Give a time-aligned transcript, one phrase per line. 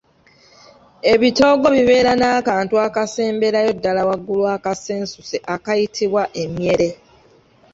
[1.13, 6.89] Ebitoogo bibeera n'akantu akasemberayo ddala waggulu akasensuse akayitibwa emyere.